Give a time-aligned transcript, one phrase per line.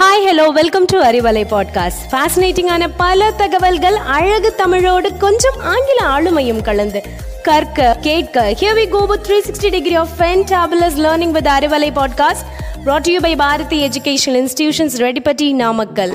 [0.00, 7.00] Hi hello welcome to Arivalai podcast ஃபேசினேட்டிங்கான பல தகவல்கள் அழகு தமிழோடு கொஞ்சம் ஆங்கில ஆளுமையும் கலந்து
[7.42, 12.46] கற்க கேட்க here we go with 360 degree of fantabulous learning with Arivalai podcast
[12.84, 16.14] brought to you by Bharathi education institutions Reddipatti Namakkal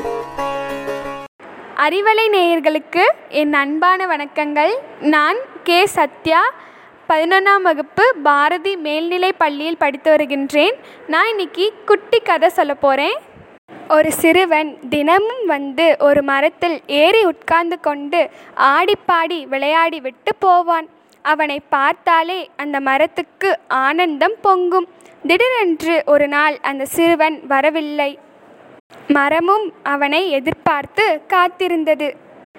[1.78, 6.42] Arivalai நேயர்களுக்கு என் அன்பான வணக்கங்கள் நான் கே சத்யா
[7.10, 10.76] பதினொன்றாம் வகுப்பு பாரதி மேல்நிலை பள்ளியில் படித்து வருகின்றேன்.
[11.08, 13.18] நான் இன்னைக்கு குட்டி கதை சொல்ல போகிறேன்
[13.88, 20.88] ஒரு சிறுவன் தினமும் வந்து ஒரு மரத்தில் ஏறி உட்கார்ந்து கொண்டு ஆடிப்பாடி விளையாடி விட்டு போவான்.
[21.22, 24.88] அவனை பார்த்தாலே அந்த மரத்துக்கு ஆனந்தம் பொங்கும்.
[25.28, 28.20] திடீரென்று ஒரு நாள் அந்த சிறுவன் வரவில்லை.
[29.08, 32.14] மரமும் அவனை எதிர்பார்த்து காத்திருந்தது.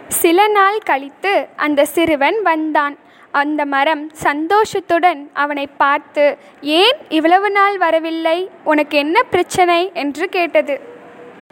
[0.09, 2.99] சில நாள் கழித்து அந்த சிறுவன் வந்தான்.
[3.31, 8.51] அந்த மரம் சந்தோஷத்துடன் அவனை பார்த்து ஏன் இவ்வளவு நாள் வரவில்லை?
[8.65, 9.91] உனக்கு என்ன பிரச்சனை?
[9.95, 10.95] என்று கேட்டது.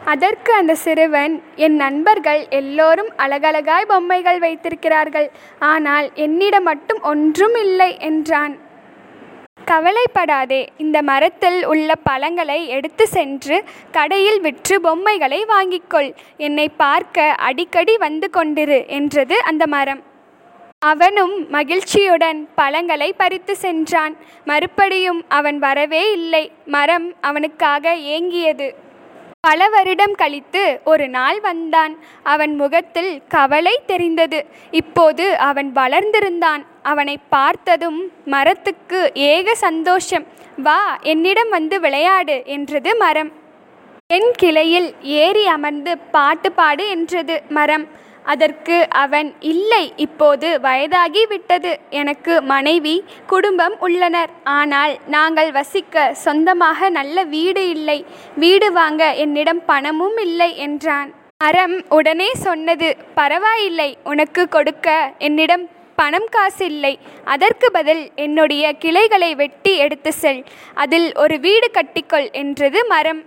[0.05, 5.31] அதற்கு அந்த சிறுவன் என் நண்பர்கள் எல்லோரும் அழகழகாய் பொம்மைகள் வைத்திருக்கிறார்கள்.
[5.59, 8.55] ஆனால் என்னிடம் மட்டும் ஒன்றும் இல்லை என்றான்.
[9.65, 10.67] கவலைப்படாதே.
[10.77, 16.09] இந்த மரத்தில் உள்ள பழங்களை எடுத்து சென்று கடையில் விற்று பொம்மைகளை வாங்கிக்கொள்.
[16.37, 20.03] என்னை பார்க்க அடிக்கடி வந்து கொண்டிரு என்றது அந்த மரம்.
[20.79, 24.15] அவனும் மகிழ்ச்சியுடன் பழங்களை பறித்து சென்றான்.
[24.45, 26.51] மறுபடியும் அவன் வரவே இல்லை.
[26.65, 28.67] மரம் அவனுக்காக ஏங்கியது.
[29.45, 31.93] பல வருடம் கழித்து ஒரு நாள் வந்தான்.
[32.23, 34.39] அவன் முகத்தில் கவலை தெரிந்தது.
[34.71, 36.61] இப்போது அவன் வளர்ந்திருந்தான்.
[36.83, 40.25] அவனை பார்த்ததும் மரத்துக்கு ஏக சந்தோஷம்.
[40.57, 40.79] வா
[41.11, 43.31] என்னிடம் வந்து விளையாடு என்றது மரம்.
[44.13, 47.85] என் கிளையில் ஏறி அமர்ந்து பாட்டு பாடு என்றது மரம்.
[48.33, 51.71] அதற்கு அவன் இல்லை இப்போது வயதாகி விட்டது.
[52.01, 52.95] எனக்கு மனைவி
[53.33, 54.31] குடும்பம் உள்ளனர்.
[54.59, 57.99] ஆனால் நாங்கள் வசிக்க சொந்தமாக நல்ல வீடு இல்லை.
[58.45, 61.11] வீடு வாங்க என்னிடம் பணமும் இல்லை என்றான்.
[61.43, 64.89] மரம் உடனே சொன்னது பரவாயில்லை உனக்கு கொடுக்க
[65.27, 65.65] என்னிடம்
[65.99, 66.91] பணம் காசு இல்லை.
[67.33, 70.41] அதற்கு பதில் என்னுடைய கிளைகளை வெட்டி எடுத்து செல்.
[70.83, 73.21] அதில் ஒரு வீடு கட்டிக்கொள் என்றது மரம்.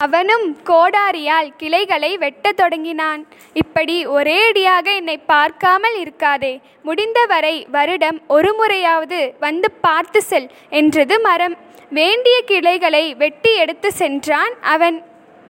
[0.00, 3.20] அவனும் கோடாரியால் கிளைகளை வெட்டத் தொடங்கினான்.
[3.52, 6.60] இப்படி ஒரேடியாக என்னை பார்க்காமல் இருக்காதே.
[6.82, 11.56] முடிந்தவரை வருடம் ஒரு முறையாவது வந்து பார்த்து செல் என்றது மரம்.
[11.90, 14.98] வேண்டிய கிளைகளை வெட்டி எடுத்து சென்றான் அவன்.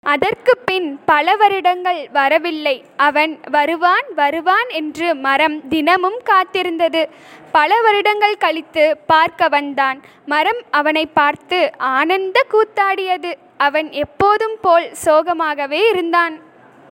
[0.06, 2.76] அதற்கு பின் பல வருடங்கள் வரவில்லை.
[2.98, 7.04] அவன் வருவான் வருவான் என்று மரம் தினமும் காத்திருந்தது.
[7.52, 10.02] பல வருடங்கள் கழித்து பார்க்க வந்தான்.
[10.26, 13.34] மரம் அவனை பார்த்து ஆனந்த கூத்தாடியது.
[13.60, 16.40] அவன் எப்போதும் போல் சோகமாகவே இருந்தான்.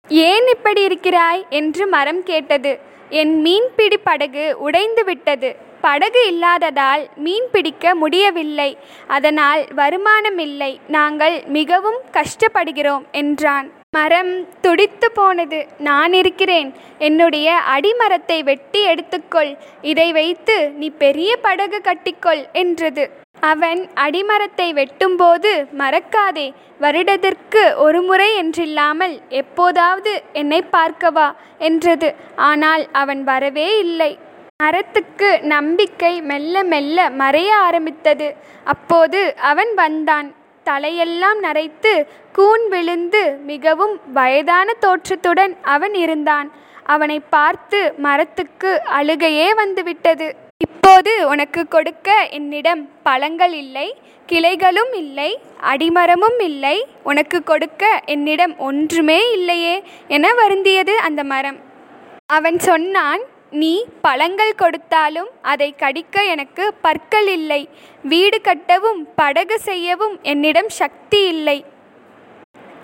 [0.08, 1.46] ஏன் இப்படி இருக்கிறாய்?
[1.50, 2.80] என்று மரம் கேட்டது.
[3.10, 5.56] என் மீன்பிடி படகு உடைந்து விட்டது.
[5.82, 8.78] படகு இல்லாததால் மீன் பிடிக்க முடியவில்லை.
[9.08, 10.80] அதனால் வருமானம் இல்லை.
[10.88, 13.72] நாங்கள் மிகவும் கஷ்டப்படுகிறோம் என்றான்.
[13.92, 15.68] மரம் துடித்து போனது.
[15.78, 16.74] நான் இருக்கிறேன்.
[16.98, 19.58] என்னுடைய அடிமரத்தை வெட்டி எடுத்துக்கொள்.
[19.82, 23.22] இதை வைத்து நீ பெரிய படகு கட்டிக்கொள் என்றது.
[23.44, 26.46] அவன் அடிமரத்தை வெட்டும்போது மறக்காதே
[26.80, 31.28] வருடத்திற்கு ஒரு முறை என்றில்லாமல் எப்போதாவது என்னை பார்க்கவா?
[31.58, 32.10] என்றது.
[32.36, 34.12] ஆனால் அவன் வரவே இல்லை.
[34.64, 38.36] மரத்துக்கு நம்பிக்கை மெல்ல மெல்ல மறைய ஆரம்பித்தது.
[38.64, 40.28] அப்போது அவன் வந்தான்.
[40.66, 41.94] தலையெல்லாம் நரைத்து
[42.32, 46.50] கூன் விழுந்து மிகவும் வயதான தோற்றத்துடன் அவன் இருந்தான்.
[46.84, 50.43] அவனை பார்த்து மரத்துக்கு அழுகையே வந்துவிட்டது.
[50.86, 53.86] இப்போது உனக்கு கொடுக்க என்னிடம் பழங்கள் இல்லை
[54.30, 55.28] கிளைகளும் இல்லை
[55.72, 56.74] அடிமரமும் இல்லை.
[57.10, 57.84] உனக்கு கொடுக்க
[58.14, 59.76] என்னிடம் ஒன்றுமே இல்லையே
[60.16, 61.60] என வருந்தியது அந்த மரம்.
[62.38, 63.24] அவன் சொன்னான்
[63.62, 63.72] நீ
[64.08, 67.62] பழங்கள் கொடுத்தாலும் அதை கடிக்க எனக்கு பற்கள் இல்லை.
[68.14, 71.58] வீடு கட்டவும் படகு செய்யவும் என்னிடம் சக்தி இல்லை.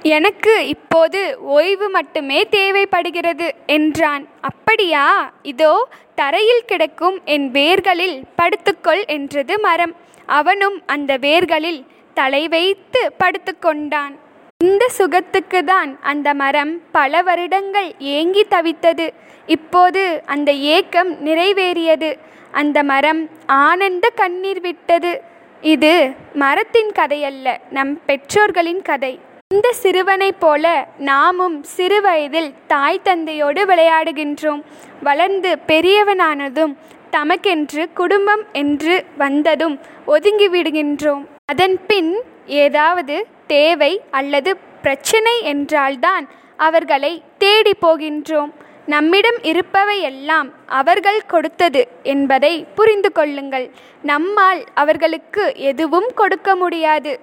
[0.04, 4.28] எனக்கு இப்போது ஓய்வு மட்டுமே தேவைப்படுகிறது என்றான்.
[4.42, 5.34] அப்படியா?
[5.42, 9.96] இதோ தரையில் கிடக்கும் என் வேர்களில் படுத்துக்கொள் என்றது மரம்.
[10.26, 14.16] அவனும் அந்த வேர்களில் தலை வைத்து படுத்துக்கொண்டான்
[14.58, 19.10] இந்த சுகத்துக்கு தான் அந்த மரம் பல வருடங்கள் ஏங்கி தவித்தது.
[19.46, 22.18] இப்போது அந்த ஏக்கம் நிறைவேறியது.
[22.52, 25.22] அந்த மரம் ஆனந்த கண்ணீர் விட்டது.
[25.62, 29.20] இது மரத்தின் கதையல்ல நம் பெற்றோர்களின் கதை.
[29.60, 30.66] இந்த சிறுவனைப் போல
[30.98, 34.62] நாமும் சிறுவயதில் தாய் தந்தையோடு விளையாடுகின்றோம்.
[35.04, 36.74] வளர்ந்து பெரியவனானதும்
[37.12, 39.76] தமக்கென்று குடும்பம் என்று வந்ததும்
[40.08, 46.28] ஒதுங்கிவிடுகின்றோம் அதன் பின் ஏதாவது தேவை அல்லது பிரச்சனை என்றால்தான்
[46.58, 48.52] அவர்களை தேடி போகின்றோம்.
[48.86, 53.70] நம்மிடம் இருப்பவையெல்லாம் அவர்கள் கொடுத்தது என்பதை புரிந்து கொள்ளுங்கள்.
[54.02, 57.14] நம்மால் அவர்களுக்கு எதுவும் கொடுக்க முடியாது.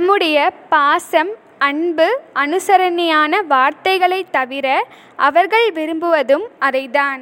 [0.00, 4.86] நம்முடைய பாசம் அன்பு அனுசரணையான வார்த்தைகளை தவிர
[5.16, 7.20] அவர்கள் விரும்புவதும் அதைதான்.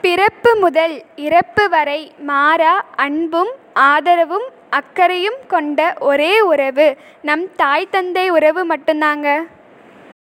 [0.00, 8.66] பிறப்பு முதல் இறப்பு வரை மாறா அன்பும் ஆதரவும் அக்கறையும் கொண்ட ஒரே உறவு நம் தாய் தந்தை உறவு
[8.66, 9.42] மட்டும்தாங்க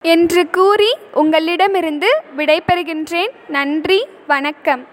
[0.02, 3.30] என்று கூறி உங்களிடமிருந்து விடைபெறுகின்றேன்.
[3.48, 4.88] நன்றி வணக்கம்.